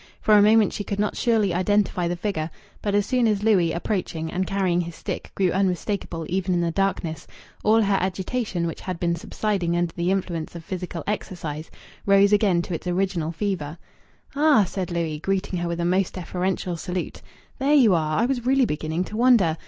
[0.19, 2.49] For a moment she could not surely identify the figure,
[2.81, 6.71] but as soon as Louis, approaching, and carrying his stick, grew unmistakable even in the
[6.71, 7.27] darkness,
[7.63, 11.69] all her agitation, which had been subsiding under the influence of physical exercise,
[12.07, 13.77] rose again to its original fever.
[14.35, 17.21] "Ah!" said Louis, greeting her with a most deferential salute.
[17.59, 18.17] "There you are.
[18.17, 19.55] I was really beginning to wonder.